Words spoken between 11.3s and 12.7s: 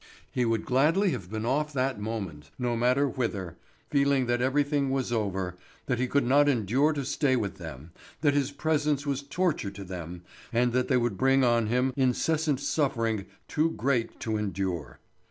on him incessant